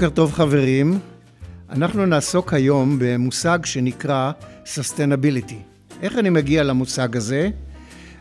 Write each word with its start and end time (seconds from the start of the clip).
בוקר 0.00 0.14
טוב 0.14 0.32
חברים. 0.32 0.98
אנחנו 1.70 2.06
נעסוק 2.06 2.54
היום 2.54 2.96
במושג 3.00 3.58
שנקרא 3.64 4.32
Sustainability. 4.64 5.54
איך 6.02 6.18
אני 6.18 6.30
מגיע 6.30 6.62
למושג 6.62 7.16
הזה? 7.16 7.50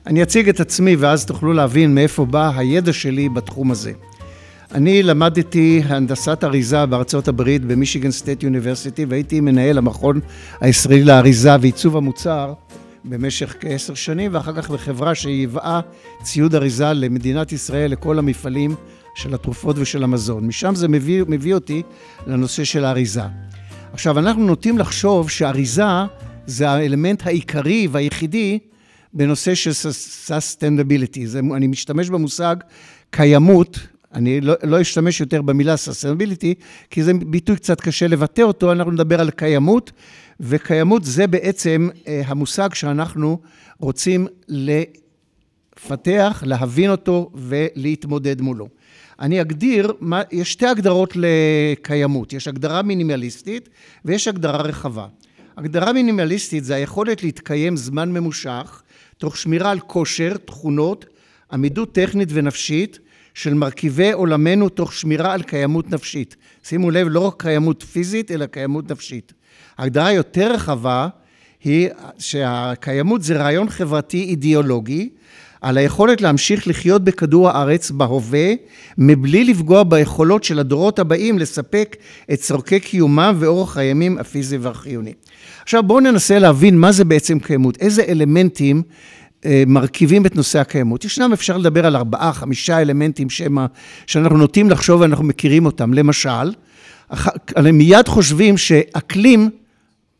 אני 0.07 0.23
אציג 0.23 0.49
את 0.49 0.59
עצמי 0.59 0.95
ואז 0.95 1.25
תוכלו 1.25 1.53
להבין 1.53 1.95
מאיפה 1.95 2.25
בא 2.25 2.51
הידע 2.55 2.93
שלי 2.93 3.29
בתחום 3.29 3.71
הזה. 3.71 3.91
אני 4.73 5.03
למדתי 5.03 5.81
הנדסת 5.85 6.43
אריזה 6.43 6.85
בארצות 6.85 7.27
הברית 7.27 7.65
במישיגן 7.65 8.11
סטייט 8.11 8.43
יוניברסיטי 8.43 9.05
והייתי 9.05 9.39
מנהל 9.39 9.77
המכון 9.77 10.19
הישראלי 10.61 11.03
לאריזה 11.03 11.55
ועיצוב 11.61 11.97
המוצר 11.97 12.53
במשך 13.05 13.55
כעשר 13.59 13.93
שנים 13.93 14.33
ואחר 14.33 14.61
כך 14.61 14.69
בחברה 14.69 15.15
שייבאה 15.15 15.79
ציוד 16.23 16.55
אריזה 16.55 16.93
למדינת 16.93 17.51
ישראל, 17.51 17.91
לכל 17.91 18.19
המפעלים 18.19 18.75
של 19.19 19.33
התרופות 19.33 19.75
ושל 19.79 20.03
המזון. 20.03 20.47
משם 20.47 20.75
זה 20.75 20.87
מביא, 20.87 21.23
מביא 21.27 21.53
אותי 21.53 21.83
לנושא 22.27 22.63
של 22.63 22.85
האריזה. 22.85 23.21
עכשיו, 23.93 24.19
אנחנו 24.19 24.45
נוטים 24.45 24.77
לחשוב 24.77 25.29
שאריזה 25.29 25.83
זה 26.45 26.69
האלמנט 26.69 27.27
העיקרי 27.27 27.87
והיחידי 27.91 28.59
בנושא 29.13 29.55
של 29.55 29.71
sustainability. 30.27 31.25
זה, 31.25 31.39
אני 31.55 31.67
משתמש 31.67 32.09
במושג 32.09 32.55
קיימות, 33.09 33.79
אני 34.13 34.41
לא, 34.41 34.53
לא 34.63 34.81
אשתמש 34.81 35.19
יותר 35.19 35.41
במילה 35.41 35.75
sustainability, 35.75 36.63
כי 36.89 37.03
זה 37.03 37.13
ביטוי 37.13 37.55
קצת 37.55 37.81
קשה 37.81 38.07
לבטא 38.07 38.41
אותו, 38.41 38.71
אנחנו 38.71 38.91
נדבר 38.91 39.21
על 39.21 39.29
קיימות, 39.29 39.91
וקיימות 40.39 41.05
זה 41.05 41.27
בעצם 41.27 41.89
אה, 42.07 42.21
המושג 42.25 42.73
שאנחנו 42.73 43.39
רוצים 43.79 44.27
לפתח, 44.47 46.43
להבין 46.45 46.91
אותו 46.91 47.31
ולהתמודד 47.35 48.41
מולו. 48.41 48.67
אני 49.19 49.41
אגדיר, 49.41 49.93
מה, 49.99 50.21
יש 50.31 50.51
שתי 50.51 50.67
הגדרות 50.67 51.13
לקיימות, 51.15 52.33
יש 52.33 52.47
הגדרה 52.47 52.81
מינימליסטית 52.81 53.69
ויש 54.05 54.27
הגדרה 54.27 54.61
רחבה. 54.61 55.07
הגדרה 55.57 55.93
מינימליסטית 55.93 56.63
זה 56.63 56.75
היכולת 56.75 57.23
להתקיים 57.23 57.77
זמן 57.77 58.11
ממושך, 58.11 58.81
תוך 59.17 59.37
שמירה 59.37 59.71
על 59.71 59.79
כושר, 59.79 60.37
תכונות, 60.37 61.05
עמידות 61.51 61.93
טכנית 61.93 62.29
ונפשית 62.31 62.99
של 63.33 63.53
מרכיבי 63.53 64.11
עולמנו 64.11 64.69
תוך 64.69 64.93
שמירה 64.93 65.33
על 65.33 65.43
קיימות 65.43 65.89
נפשית. 65.89 66.35
שימו 66.63 66.91
לב, 66.91 67.07
לא 67.09 67.19
רק 67.19 67.41
קיימות 67.41 67.83
פיזית, 67.83 68.31
אלא 68.31 68.45
קיימות 68.45 68.91
נפשית. 68.91 69.33
הגדרה 69.77 70.11
יותר 70.11 70.51
רחבה 70.53 71.07
היא 71.63 71.89
שהקיימות 72.19 73.23
זה 73.23 73.37
רעיון 73.37 73.69
חברתי 73.69 74.23
אידיאולוגי 74.23 75.09
על 75.61 75.77
היכולת 75.77 76.21
להמשיך 76.21 76.67
לחיות 76.67 77.03
בכדור 77.03 77.49
הארץ 77.49 77.91
בהווה, 77.91 78.53
מבלי 78.97 79.43
לפגוע 79.43 79.83
ביכולות 79.83 80.43
של 80.43 80.59
הדורות 80.59 80.99
הבאים 80.99 81.39
לספק 81.39 81.95
את 82.33 82.39
צורכי 82.39 82.79
קיומם 82.79 83.35
ואורח 83.39 83.77
הימים 83.77 84.17
הפיזי 84.17 84.57
והחיוני. 84.57 85.13
עכשיו 85.63 85.83
בואו 85.83 85.99
ננסה 85.99 86.39
להבין 86.39 86.77
מה 86.77 86.91
זה 86.91 87.05
בעצם 87.05 87.39
קיימות, 87.39 87.77
איזה 87.77 88.03
אלמנטים 88.07 88.81
אה, 89.45 89.63
מרכיבים 89.67 90.25
את 90.25 90.35
נושא 90.35 90.59
הקיימות. 90.59 91.05
ישנם, 91.05 91.33
אפשר 91.33 91.57
לדבר 91.57 91.85
על 91.85 91.95
ארבעה, 91.95 92.33
חמישה 92.33 92.81
אלמנטים 92.81 93.29
שמה, 93.29 93.65
שאנחנו 94.07 94.37
נוטים 94.37 94.69
לחשוב 94.69 95.01
ואנחנו 95.01 95.23
מכירים 95.23 95.65
אותם. 95.65 95.93
למשל, 95.93 96.53
מיד 97.73 98.07
חושבים 98.07 98.57
שאקלים 98.57 99.49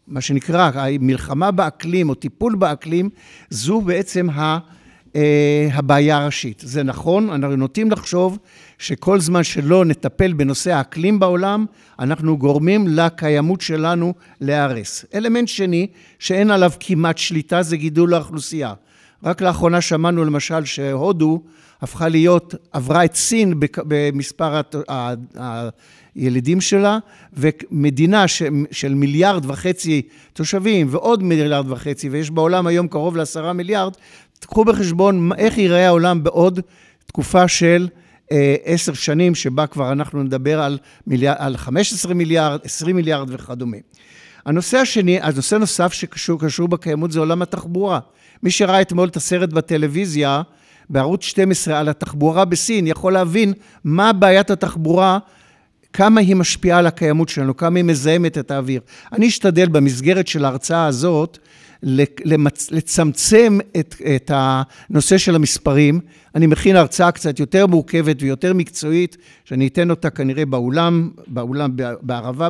מה 0.08 0.22
שנקרא 0.22 0.72
מלחמה 1.00 1.52
באקלים 1.52 2.10
או 2.10 2.14
טיפול 2.14 2.56
באקלים, 2.56 3.10
זו 3.50 3.82
בעצם 3.82 4.30
ה... 4.30 4.58
אה, 5.16 5.70
הבעיה 5.74 6.18
הראשית. 6.18 6.62
זה 6.66 6.84
נכון, 6.84 7.30
אנחנו 7.30 7.56
נוטים 7.56 7.92
לחשוב 7.92 8.38
שכל 8.78 9.20
זמן 9.20 9.44
שלא 9.44 9.86
נטפל 9.86 10.34
בנושא 10.34 10.74
האקלים 10.74 11.20
בעולם, 11.20 11.66
אנחנו 12.00 12.38
גורמים 12.38 12.88
לקיימות 12.88 13.62
שלנו 13.62 14.14
להיהרס. 14.42 15.06
אלמנט 15.14 15.48
שני, 15.48 15.88
שאין 16.20 16.52
עליו 16.52 16.72
כמעט 16.80 17.18
שליטה, 17.18 17.64
זה 17.64 17.78
גידול 17.78 18.14
האוכלוסייה. 18.14 18.74
רק 19.24 19.42
לאחרונה 19.42 19.82
שמענו 19.82 20.26
למשל 20.26 20.66
שהודו 20.66 21.42
הפכה 21.82 22.10
להיות, 22.10 22.56
עברה 22.72 23.06
את 23.06 23.16
סין 23.16 23.54
במספר 23.78 24.62
הילידים 26.16 26.62
שלה, 26.62 26.98
ומדינה 27.34 28.26
של 28.72 28.94
מיליארד 28.94 29.46
וחצי 29.46 30.02
תושבים 30.34 30.88
ועוד 30.90 31.24
מיליארד 31.24 31.72
וחצי, 31.72 32.10
ויש 32.10 32.32
בעולם 32.32 32.68
היום 32.68 32.88
קרוב 32.88 33.18
לעשרה 33.18 33.54
מיליארד, 33.54 33.94
תקחו 34.40 34.66
בחשבון 34.66 35.30
איך 35.38 35.58
ייראה 35.58 35.88
העולם 35.88 36.24
בעוד 36.24 36.60
תקופה 37.06 37.48
של 37.48 37.88
אה, 38.32 38.56
עשר 38.64 38.94
שנים, 38.94 39.36
שבה 39.36 39.68
כבר 39.68 39.92
אנחנו 39.92 40.24
נדבר 40.24 40.62
על, 40.62 40.78
מיליאר, 41.08 41.34
על 41.38 41.58
15 41.58 42.14
מיליארד, 42.14 42.60
20 42.64 42.96
מיליארד 42.96 43.28
וכדומה. 43.32 43.78
הנושא 44.46 44.78
השני, 44.78 45.22
הנושא 45.22 45.56
נוסף 45.56 45.94
שקשור 45.94 46.68
בקיימות 46.68 47.12
זה 47.12 47.20
עולם 47.20 47.42
התחבורה. 47.42 48.00
מי 48.44 48.52
שראה 48.52 48.82
אתמול 48.82 49.08
את 49.08 49.16
הסרט 49.16 49.50
בטלוויזיה, 49.50 50.42
בערוץ 50.90 51.24
12 51.24 51.80
על 51.80 51.90
התחבורה 51.90 52.46
בסין, 52.46 52.88
יכול 52.88 53.14
להבין 53.14 53.54
מה 53.84 54.14
בעיית 54.14 54.52
התחבורה, 54.52 55.20
כמה 55.94 56.22
היא 56.22 56.36
משפיעה 56.36 56.80
על 56.80 56.88
הקיימות 56.88 57.30
שלנו, 57.30 57.58
כמה 57.58 57.80
היא 57.80 57.86
מזהמת 57.86 58.38
את 58.38 58.52
האוויר. 58.52 58.82
אני 59.14 59.28
אשתדל 59.28 59.68
במסגרת 59.68 60.28
של 60.28 60.46
ההרצאה 60.46 60.86
הזאת 60.86 61.38
למצ... 61.84 62.72
לצמצם 62.72 63.58
את, 63.80 63.96
את 64.16 64.32
הנושא 64.34 65.18
של 65.18 65.36
המספרים. 65.36 66.00
אני 66.36 66.48
מכין 66.48 66.76
הרצאה 66.76 67.12
קצת 67.12 67.40
יותר 67.40 67.68
מורכבת 67.68 68.16
ויותר 68.22 68.54
מקצועית, 68.54 69.18
שאני 69.46 69.68
אתן 69.68 69.90
אותה 69.90 70.10
כנראה 70.10 70.46
באולם, 70.46 71.10
באולם 71.28 71.72
בערבה 72.02 72.48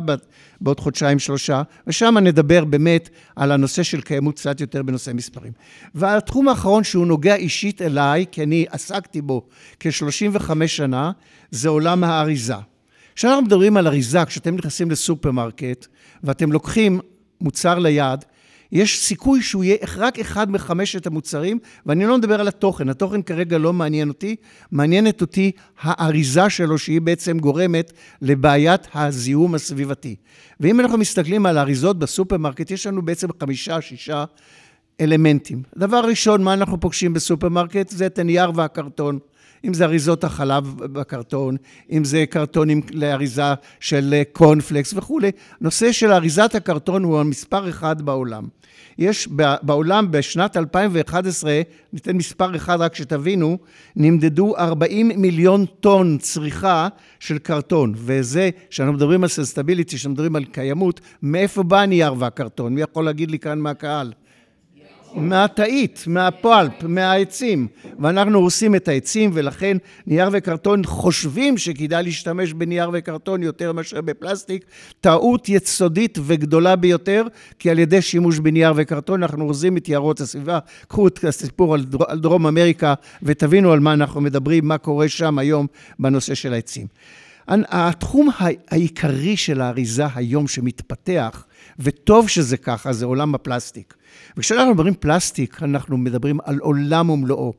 בעוד 0.60 0.80
חודשיים 0.80 1.18
שלושה, 1.18 1.62
ושם 1.86 2.18
נדבר 2.18 2.64
באמת 2.64 3.08
על 3.36 3.52
הנושא 3.52 3.82
של 3.82 4.00
קיימות 4.00 4.36
קצת 4.36 4.60
יותר 4.60 4.82
בנושא 4.82 5.10
מספרים. 5.14 5.52
והתחום 5.94 6.48
האחרון 6.48 6.84
שהוא 6.84 7.06
נוגע 7.06 7.34
אישית 7.34 7.82
אליי, 7.82 8.24
כי 8.32 8.42
אני 8.42 8.66
עסקתי 8.70 9.20
בו 9.20 9.42
כ-35 9.80 10.66
שנה, 10.66 11.12
זה 11.50 11.68
עולם 11.68 12.04
האריזה. 12.04 12.54
כשאנחנו 13.14 13.42
מדברים 13.42 13.76
על 13.76 13.86
אריזה, 13.86 14.24
כשאתם 14.24 14.54
נכנסים 14.54 14.90
לסופרמרקט 14.90 15.86
ואתם 16.24 16.52
לוקחים 16.52 17.00
מוצר 17.40 17.78
ליד, 17.78 18.24
יש 18.72 18.98
סיכוי 18.98 19.42
שהוא 19.42 19.64
יהיה 19.64 19.76
רק 19.96 20.18
אחד 20.18 20.50
מחמשת 20.50 21.06
המוצרים, 21.06 21.58
ואני 21.86 22.06
לא 22.06 22.18
מדבר 22.18 22.40
על 22.40 22.48
התוכן, 22.48 22.88
התוכן 22.88 23.22
כרגע 23.22 23.58
לא 23.58 23.72
מעניין 23.72 24.08
אותי, 24.08 24.36
מעניינת 24.72 25.20
אותי 25.20 25.52
האריזה 25.80 26.50
שלו, 26.50 26.78
שהיא 26.78 27.00
בעצם 27.00 27.38
גורמת 27.38 27.92
לבעיית 28.22 28.88
הזיהום 28.94 29.54
הסביבתי. 29.54 30.16
ואם 30.60 30.80
אנחנו 30.80 30.98
מסתכלים 30.98 31.46
על 31.46 31.58
האריזות 31.58 31.98
בסופרמרקט, 31.98 32.70
יש 32.70 32.86
לנו 32.86 33.02
בעצם 33.02 33.28
חמישה, 33.40 33.80
שישה 33.80 34.24
אלמנטים. 35.00 35.62
דבר 35.76 36.00
ראשון, 36.00 36.44
מה 36.44 36.54
אנחנו 36.54 36.80
פוגשים 36.80 37.12
בסופרמרקט? 37.12 37.88
זה 37.88 38.06
את 38.06 38.18
הנייר 38.18 38.50
והקרטון. 38.54 39.18
אם 39.64 39.74
זה 39.74 39.84
אריזות 39.84 40.24
החלב 40.24 40.74
בקרטון, 40.78 41.56
אם 41.92 42.04
זה 42.04 42.24
קרטונים 42.30 42.80
לאריזה 42.92 43.54
של 43.80 44.22
קורנפלקס 44.32 44.94
וכולי. 44.94 45.30
נושא 45.60 45.92
של 45.92 46.12
אריזת 46.12 46.54
הקרטון 46.54 47.04
הוא 47.04 47.20
המספר 47.20 47.68
אחד 47.68 48.02
בעולם. 48.02 48.48
יש 48.98 49.28
בעולם 49.62 50.10
בשנת 50.10 50.56
2011, 50.56 51.60
ניתן 51.92 52.16
מספר 52.16 52.56
אחד 52.56 52.80
רק 52.80 52.94
שתבינו, 52.94 53.58
נמדדו 53.96 54.56
40 54.56 55.08
מיליון 55.16 55.66
טון 55.80 56.18
צריכה 56.18 56.88
של 57.20 57.38
קרטון, 57.38 57.92
וזה, 57.96 58.50
כשאנחנו 58.70 58.92
מדברים 58.94 59.22
על 59.22 59.28
sustainability, 59.28 59.96
כשאנחנו 59.96 60.14
מדברים 60.14 60.36
על 60.36 60.44
קיימות, 60.44 61.00
מאיפה 61.22 61.62
בא 61.62 61.80
הנייר 61.80 62.14
והקרטון? 62.18 62.74
מי 62.74 62.80
יכול 62.80 63.04
להגיד 63.04 63.30
לי 63.30 63.38
כאן 63.38 63.58
מהקהל? 63.58 64.12
מהתאית, 65.14 66.04
מהפולפ, 66.06 66.72
מהעצים. 66.82 67.66
ואנחנו 67.98 68.38
הורסים 68.38 68.74
את 68.74 68.88
העצים, 68.88 69.30
ולכן 69.34 69.76
נייר 70.06 70.28
וקרטון 70.32 70.84
חושבים 70.84 71.58
שכדאי 71.58 72.02
להשתמש 72.02 72.52
בנייר 72.52 72.90
וקרטון 72.92 73.42
יותר 73.42 73.72
מאשר 73.72 74.00
בפלסטיק. 74.00 74.64
טעות 75.00 75.48
יסודית 75.48 76.18
וגדולה 76.26 76.76
ביותר, 76.76 77.24
כי 77.58 77.70
על 77.70 77.78
ידי 77.78 78.02
שימוש 78.02 78.38
בנייר 78.38 78.72
וקרטון 78.76 79.22
אנחנו 79.22 79.44
הורסים 79.44 79.76
את 79.76 79.88
יערות 79.88 80.20
הסביבה. 80.20 80.58
קחו 80.88 81.06
את 81.06 81.24
הסיפור 81.24 81.74
על, 81.74 81.84
דר, 81.84 81.98
על 82.08 82.18
דרום 82.18 82.46
אמריקה 82.46 82.94
ותבינו 83.22 83.72
על 83.72 83.80
מה 83.80 83.92
אנחנו 83.92 84.20
מדברים, 84.20 84.68
מה 84.68 84.78
קורה 84.78 85.08
שם 85.08 85.38
היום 85.38 85.66
בנושא 85.98 86.34
של 86.34 86.52
העצים. 86.52 86.86
התחום 87.48 88.28
העיקרי 88.70 89.36
של 89.36 89.60
האריזה 89.60 90.04
היום 90.14 90.48
שמתפתח, 90.48 91.44
וטוב 91.78 92.28
שזה 92.28 92.56
ככה, 92.56 92.92
זה 92.92 93.06
עולם 93.06 93.34
הפלסטיק. 93.34 93.94
וכשאנחנו 94.36 94.70
מדברים 94.70 94.94
פלסטיק, 94.94 95.62
אנחנו 95.62 95.96
מדברים 95.96 96.38
על 96.44 96.58
עולם 96.58 97.10
ומלואו. 97.10 97.52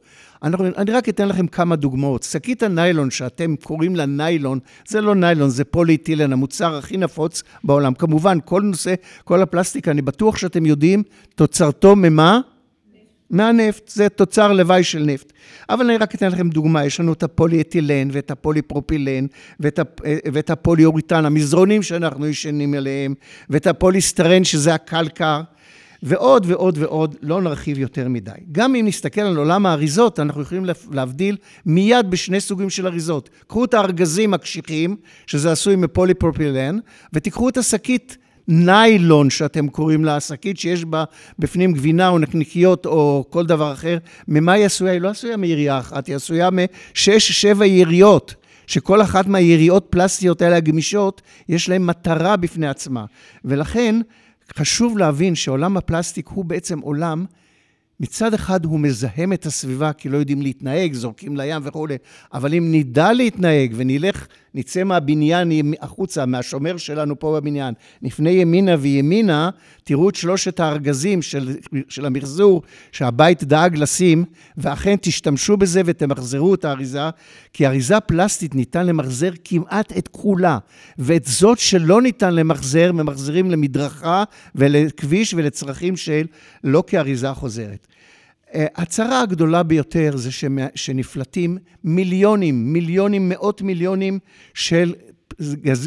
אנחנו, 0.43 0.65
אני 0.77 0.91
רק 0.91 1.09
אתן 1.09 1.27
לכם 1.27 1.47
כמה 1.47 1.75
דוגמאות. 1.75 2.23
שקית 2.23 2.63
הניילון 2.63 3.11
שאתם 3.11 3.55
קוראים 3.55 3.95
לה 3.95 4.05
ניילון, 4.05 4.59
זה 4.87 5.01
לא 5.01 5.15
ניילון, 5.15 5.49
זה 5.49 5.63
פוליאתילן, 5.63 6.33
המוצר 6.33 6.77
הכי 6.77 6.97
נפוץ 6.97 7.43
בעולם. 7.63 7.93
כמובן, 7.93 8.37
כל 8.45 8.61
נושא, 8.61 8.93
כל 9.23 9.41
הפלסטיק, 9.41 9.87
אני 9.87 10.01
בטוח 10.01 10.37
שאתם 10.37 10.65
יודעים, 10.65 11.03
תוצרתו 11.35 11.95
ממה? 11.95 12.39
מהנפט, 13.31 13.87
זה 13.87 14.09
תוצר 14.09 14.53
לוואי 14.53 14.83
של 14.83 14.99
נפט. 14.99 15.33
אבל 15.69 15.85
אני 15.85 15.97
רק 15.97 16.15
אתן 16.15 16.31
לכם 16.31 16.49
דוגמה, 16.49 16.85
יש 16.85 16.99
לנו 16.99 17.13
את 17.13 17.23
הפוליאתילן 17.23 18.07
ואת 18.11 18.31
הפוליפרופילן 18.31 19.25
ואת, 19.59 19.79
הפ... 19.79 19.99
ואת 20.33 20.49
הפוליאוריטן, 20.49 21.25
המזרונים 21.25 21.83
שאנחנו 21.83 22.27
ישנים 22.27 22.73
עליהם, 22.73 23.13
ואת 23.49 23.67
הפוליסטרן 23.67 24.43
שזה 24.43 24.73
הקלקר. 24.73 25.41
ועוד 26.03 26.45
ועוד 26.47 26.77
ועוד, 26.77 27.15
לא 27.21 27.41
נרחיב 27.41 27.77
יותר 27.77 28.09
מדי. 28.09 28.31
גם 28.51 28.75
אם 28.75 28.85
נסתכל 28.87 29.21
על 29.21 29.37
עולם 29.37 29.65
האריזות, 29.65 30.19
אנחנו 30.19 30.41
יכולים 30.41 30.65
להבדיל 30.91 31.37
מיד 31.65 32.09
בשני 32.09 32.41
סוגים 32.41 32.69
של 32.69 32.87
אריזות. 32.87 33.29
קחו 33.47 33.65
את 33.65 33.73
הארגזים 33.73 34.33
הקשיחים, 34.33 34.95
שזה 35.27 35.51
עשוי 35.51 35.75
מפוליפרופילן, 35.75 36.77
ותיקחו 37.13 37.49
את 37.49 37.57
השקית 37.57 38.17
ניילון, 38.51 39.29
שאתם 39.29 39.67
קוראים 39.67 40.05
לה, 40.05 40.19
שקית 40.19 40.59
שיש 40.59 40.85
בה 40.85 41.03
בפנים 41.39 41.73
גבינה 41.73 42.09
או 42.09 42.19
נקניקיות 42.19 42.85
או 42.85 43.25
כל 43.29 43.45
דבר 43.45 43.73
אחר. 43.73 43.97
ממה 44.27 44.51
היא 44.51 44.65
עשויה? 44.65 44.91
היא 44.91 45.01
לא 45.01 45.09
עשויה 45.09 45.37
מירייה 45.37 45.79
אחת, 45.79 46.07
היא 46.07 46.15
עשויה 46.15 46.49
משש, 46.51 47.31
שבע 47.31 47.65
יריות. 47.65 48.35
שכל 48.67 49.01
אחת 49.01 49.27
מהיריעות 49.27 49.87
פלסטיות 49.89 50.41
האלה 50.41 50.55
הגמישות, 50.55 51.21
יש 51.49 51.69
להן 51.69 51.85
מטרה 51.85 52.37
בפני 52.37 52.67
עצמה. 52.67 53.05
ולכן, 53.45 53.95
חשוב 54.57 54.97
להבין 54.97 55.35
שעולם 55.35 55.77
הפלסטיק 55.77 56.27
הוא 56.27 56.45
בעצם 56.45 56.79
עולם, 56.79 57.25
מצד 57.99 58.33
אחד 58.33 58.65
הוא 58.65 58.79
מזהם 58.79 59.33
את 59.33 59.45
הסביבה 59.45 59.93
כי 59.93 60.09
לא 60.09 60.17
יודעים 60.17 60.41
להתנהג, 60.41 60.93
זורקים 60.93 61.37
לים 61.37 61.61
וכולי, 61.63 61.97
אבל 62.33 62.53
אם 62.53 62.67
נדע 62.71 63.13
להתנהג 63.13 63.73
ונלך 63.75 64.27
נצא 64.53 64.83
מהבניין 64.83 65.51
החוצה, 65.81 66.25
מהשומר 66.25 66.77
שלנו 66.77 67.19
פה 67.19 67.39
בבניין, 67.39 67.73
נפנה 68.01 68.29
ימינה 68.29 68.75
וימינה, 68.79 69.49
תראו 69.83 70.09
את 70.09 70.15
שלושת 70.15 70.59
הארגזים 70.59 71.21
של, 71.21 71.55
של 71.89 72.05
המחזור 72.05 72.61
שהבית 72.91 73.43
דאג 73.43 73.77
לשים, 73.77 74.25
ואכן 74.57 74.95
תשתמשו 75.01 75.57
בזה 75.57 75.81
ותמחזרו 75.85 76.53
את 76.53 76.65
האריזה, 76.65 77.09
כי 77.53 77.67
אריזה 77.67 77.99
פלסטית 77.99 78.55
ניתן 78.55 78.85
למחזר 78.85 79.31
כמעט 79.43 79.97
את 79.97 80.07
כולה, 80.07 80.57
ואת 80.97 81.25
זאת 81.25 81.59
שלא 81.59 82.01
ניתן 82.01 82.33
למחזר, 82.33 82.91
ממחזרים 82.91 83.51
למדרכה 83.51 84.23
ולכביש 84.55 85.33
ולצרכים 85.33 85.97
של 85.97 86.25
לא 86.63 86.83
כאריזה 86.87 87.33
חוזרת. 87.33 87.87
אה, 88.55 88.65
הצרה 88.75 89.21
הגדולה 89.21 89.63
ביותר 89.63 90.11
זה 90.15 90.29
שנפלטים 90.75 91.57
מיליונים, 91.83 92.73
מיליונים, 92.73 93.29
מאות 93.29 93.61
מיליונים 93.61 94.19
של 94.53 94.93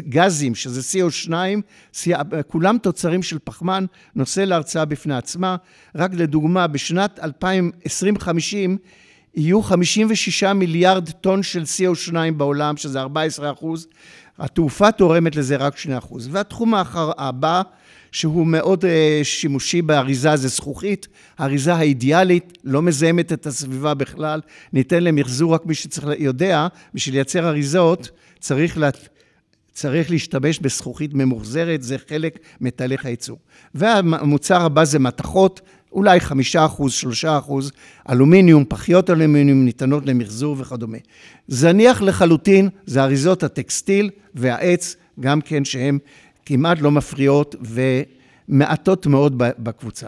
גזים, 0.09 0.55
שזה 0.55 0.81
CO2, 0.81 1.33
כולם 2.47 2.77
תוצרים 2.77 3.23
של 3.23 3.37
פחמן, 3.43 3.85
נושא 4.15 4.39
להרצאה 4.39 4.85
בפני 4.85 5.15
עצמה. 5.15 5.55
רק 5.95 6.13
לדוגמה, 6.13 6.67
בשנת 6.67 7.19
2050 7.19 8.77
יהיו 9.35 9.61
56 9.61 10.43
מיליארד 10.43 11.09
טון 11.09 11.43
של 11.43 11.63
CO2 11.63 12.15
בעולם, 12.37 12.77
שזה 12.77 13.01
14 13.01 13.51
אחוז. 13.51 13.87
התעופה 14.39 14.91
תורמת 14.91 15.35
לזה 15.35 15.55
רק 15.55 15.77
2 15.77 15.97
אחוז. 15.97 16.29
והתחום 16.31 16.73
הבא, 17.17 17.61
שהוא 18.15 18.47
מאוד 18.47 18.83
uh, 18.83 18.87
שימושי 19.23 19.81
באריזה, 19.81 20.35
זה 20.35 20.47
זכוכית. 20.47 21.07
האריזה 21.37 21.73
האידיאלית, 21.73 22.57
לא 22.63 22.81
מזהמת 22.81 23.33
את 23.33 23.45
הסביבה 23.45 23.93
בכלל, 23.93 24.41
ניתן 24.73 25.03
למחזור 25.03 25.53
רק 25.53 25.65
מי 25.65 25.75
שצריך, 25.75 26.19
יודע, 26.19 26.67
בשביל 26.93 27.15
לייצר 27.15 27.47
אריזות, 27.47 28.09
צריך, 28.39 28.77
לה, 28.77 28.89
צריך 29.73 30.11
להשתמש 30.11 30.59
בזכוכית 30.59 31.13
ממוחזרת, 31.13 31.83
זה 31.83 31.97
חלק 32.09 32.39
מתהליך 32.61 33.05
הייצור. 33.05 33.37
והמוצר 33.75 34.61
הבא 34.61 34.85
זה 34.85 34.99
מתכות, 34.99 35.61
אולי 35.91 36.19
חמישה 36.19 36.65
אחוז, 36.65 36.93
שלושה 36.93 37.37
אחוז, 37.37 37.71
אלומיניום, 38.09 38.65
פחיות 38.69 39.09
אלומיניום 39.09 39.65
ניתנות 39.65 40.05
למחזור 40.05 40.55
וכדומה. 40.59 40.97
זניח 41.47 42.01
לחלוטין 42.01 42.69
זה 42.85 43.03
אריזות 43.03 43.43
הטקסטיל 43.43 44.09
והעץ, 44.35 44.95
גם 45.19 45.41
כן 45.41 45.65
שהן 45.65 45.97
כמעט 46.45 46.81
לא 46.81 46.91
מפריעות 46.91 47.55
ומעטות 48.49 49.07
מאוד 49.07 49.33
בקבוצה. 49.37 50.07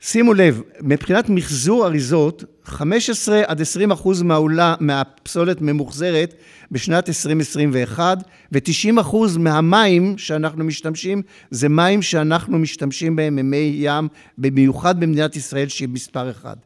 שימו 0.00 0.34
לב, 0.34 0.62
מבחינת 0.80 1.28
מחזור 1.28 1.86
אריזות, 1.86 2.44
15 2.64 3.42
עד 3.46 3.60
20 3.60 3.90
אחוז 3.90 4.22
מהעולה, 4.22 4.74
מהפסולת 4.80 5.60
ממוחזרת 5.60 6.34
בשנת 6.70 7.08
2021, 7.08 8.18
ו-90 8.52 9.00
אחוז 9.00 9.36
מהמים 9.36 10.18
שאנחנו 10.18 10.64
משתמשים, 10.64 11.22
זה 11.50 11.68
מים 11.68 12.02
שאנחנו 12.02 12.58
משתמשים 12.58 13.16
בהם 13.16 13.36
ממי 13.36 13.72
ים, 13.76 14.08
במיוחד 14.38 15.00
במדינת 15.00 15.36
ישראל 15.36 15.68
שהיא 15.68 15.88
מספר 15.88 16.30
אחד. 16.30 16.56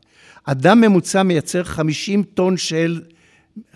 אדם 0.45 0.81
ממוצע 0.81 1.23
מייצר 1.23 1.65
50 1.65 2.23
טון 2.23 2.57
של 2.57 3.01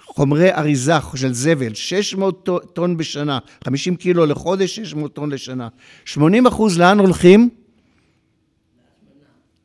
חומרי 0.08 0.52
אריזה 0.52 0.92
של 1.14 1.32
זבל, 1.32 1.74
600 1.74 2.48
טון 2.72 2.96
בשנה, 2.96 3.38
50 3.64 3.96
קילו 3.96 4.26
לחודש, 4.26 4.76
600 4.76 5.14
טון 5.14 5.30
לשנה. 5.30 5.68
80 6.04 6.46
אחוז 6.46 6.78
לאן 6.78 6.98
הולכים? 6.98 7.50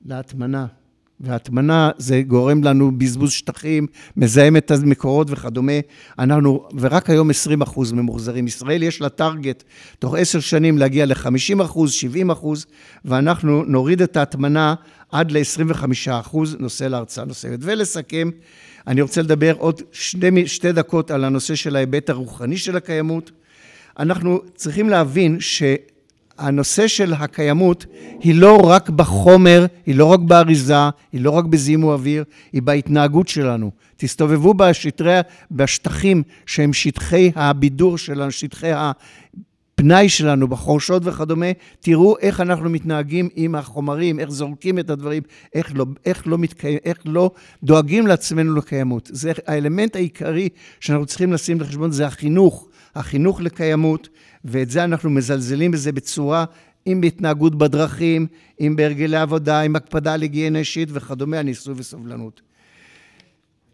להטמנה. 0.06 0.66
והטמנה 1.24 1.90
זה 1.98 2.22
גורם 2.28 2.64
לנו 2.64 2.92
בזבוז 2.98 3.32
שטחים, 3.32 3.88
מזהם 4.18 4.58
את 4.58 4.72
המקורות 4.72 5.28
וכדומה. 5.32 5.72
אנחנו, 6.20 6.68
ורק 6.80 7.10
היום 7.10 7.30
20 7.30 7.62
אחוז 7.62 7.92
ממוחזרים. 7.92 8.48
ישראל 8.48 8.84
יש 8.84 9.02
לה 9.02 9.10
טארגט 9.10 9.64
תוך 10.00 10.16
עשר 10.16 10.40
שנים 10.40 10.78
להגיע 10.78 11.06
ל-50 11.06 11.64
אחוז, 11.64 11.92
70 11.92 12.32
אחוז, 12.32 12.66
ואנחנו 13.06 13.64
נוריד 13.64 14.02
את 14.02 14.18
ההטמנה 14.18 14.76
עד 15.12 15.32
ל-25 15.32 15.86
אחוז, 16.12 16.56
נושא 16.60 16.84
להרצאה 16.84 17.26
נוספת. 17.26 17.58
ולסכם, 17.62 18.30
אני 18.88 19.02
רוצה 19.02 19.22
לדבר 19.22 19.54
עוד 19.58 19.82
שתי, 19.92 20.48
שתי 20.48 20.72
דקות 20.72 21.12
על 21.12 21.24
הנושא 21.24 21.56
של 21.56 21.76
ההיבט 21.76 22.10
הרוחני 22.10 22.58
של 22.58 22.78
הקיימות. 22.78 23.32
אנחנו 24.00 24.42
צריכים 24.56 24.90
להבין 24.90 25.38
שהנושא 26.42 26.88
של 26.88 27.14
הקיימות 27.14 27.86
היא 28.20 28.36
לא 28.36 28.58
רק 28.58 28.90
בחומר, 28.90 29.66
היא 29.86 29.96
לא 29.96 30.06
רק 30.06 30.20
באריזה, 30.20 30.76
היא 31.12 31.22
לא 31.22 31.32
רק 31.32 31.46
בזיהום 31.46 31.84
אוויר, 31.84 32.24
היא 32.54 32.62
בהתנהגות 32.62 33.28
שלנו. 33.28 33.72
תסתובבו 33.98 34.54
בשטרי, 34.54 35.20
בשטחים 35.52 36.24
שהם 36.46 36.74
שטחי 36.74 37.32
הבידור 37.36 37.98
שלנו, 37.98 38.32
שטחי 38.32 38.72
הפנאי 38.74 40.10
שלנו, 40.10 40.48
בחורשות 40.48 41.02
וכדומה, 41.06 41.46
תראו 41.80 42.18
איך 42.20 42.42
אנחנו 42.42 42.70
מתנהגים 42.70 43.30
עם 43.36 43.56
החומרים, 43.56 44.20
איך 44.20 44.30
זורקים 44.30 44.80
את 44.80 44.90
הדברים, 44.90 45.24
איך 45.56 45.72
לא, 45.76 45.86
איך 46.06 46.28
לא, 46.28 46.38
מתקיים, 46.38 46.80
איך 46.86 46.98
לא 47.06 47.32
דואגים 47.64 48.08
לעצמנו 48.08 48.56
לקיימות. 48.56 49.10
זה 49.14 49.32
האלמנט 49.48 49.96
העיקרי 49.96 50.50
שאנחנו 50.80 51.06
צריכים 51.06 51.34
לשים 51.34 51.62
לחשבון, 51.62 51.92
זה 51.92 52.08
החינוך, 52.08 52.68
החינוך 52.96 53.42
לקיימות, 53.42 54.10
ואת 54.46 54.70
זה 54.70 54.84
אנחנו 54.84 55.10
מזלזלים 55.10 55.72
בזה 55.72 55.92
בצורה, 55.92 56.46
אם 56.88 57.02
בהתנהגות 57.02 57.56
בדרכים, 57.56 58.28
אם 58.60 58.76
בהרגלי 58.76 59.18
עבודה, 59.18 59.62
עם 59.62 59.76
הקפדה 59.76 60.14
על 60.14 60.22
היגיינה 60.22 60.60
אישית 60.60 60.90
וכדומה, 60.92 61.40
על 61.40 61.46
ניסוי 61.46 61.74
וסובלנות. 61.78 62.42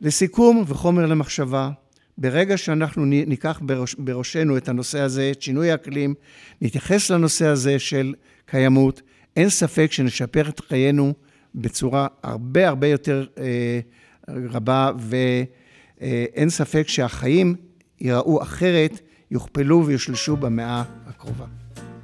לסיכום 0.02 0.64
וחומר 0.68 1.06
למחשבה, 1.06 1.70
ברגע 2.18 2.58
שאנחנו 2.58 3.06
ניקח 3.06 3.60
בראש, 3.64 3.96
בראשנו 3.96 4.58
את 4.58 4.70
הנושא 4.70 5.00
הזה, 5.00 5.32
את 5.32 5.42
שינוי 5.42 5.72
האקלים, 5.72 6.14
נתייחס 6.62 7.10
לנושא 7.10 7.46
הזה 7.46 7.80
של 7.80 8.14
קיימות, 8.46 9.02
אין 9.36 9.50
ספק 9.50 9.92
שנשפר 9.92 10.50
את 10.50 10.60
חיינו 10.60 11.14
בצורה 11.56 12.08
הרבה 12.24 12.68
הרבה 12.68 12.88
יותר 12.88 13.26
אה, 13.38 13.80
רבה, 14.28 14.92
ואין 15.00 16.48
אה, 16.48 16.50
ספק 16.50 16.88
שהחיים 16.88 17.56
ייראו 18.02 18.42
אחרת, 18.44 19.00
יוכפלו 19.32 19.86
ויושלשו 19.86 20.38
במאה 20.38 20.84
הקרובה. 21.10 21.46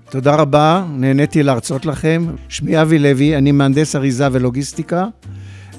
תודה 0.10 0.36
רבה, 0.36 0.86
נהניתי 0.90 1.44
להרצות 1.44 1.86
לכם. 1.86 2.26
שמי 2.50 2.82
אבי 2.82 3.00
לוי, 3.00 3.38
אני 3.38 3.52
מהנדס 3.52 3.96
אריזה 3.96 4.28
ולוגיסטיקה, 4.32 5.06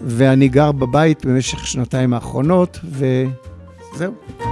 ואני 0.05 0.49
גר 0.49 0.73
בבית 0.73 1.26
במשך 1.26 1.67
שנתיים 1.67 2.15
האחרונות, 2.15 2.79
ו... 2.85 3.25
זהו. 3.97 4.46